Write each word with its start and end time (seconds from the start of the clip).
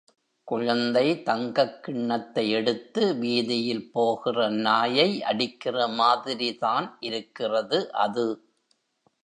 குழந்தை 0.47 1.23
தங்கக் 1.23 1.83
கிண்ணத்தை 1.83 2.49
எடுத்து 2.49 3.15
வீதியில் 3.15 3.91
போகிற 3.91 4.49
நாயை 4.49 5.23
அடிக்கிறமாதிரிதான் 5.29 6.89
இருக்கிறது 6.99 7.93
அது. 7.93 8.25